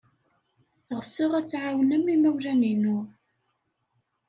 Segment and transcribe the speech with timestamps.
[0.99, 2.99] Ɣseɣ ad tɛawnem imawlan-inu.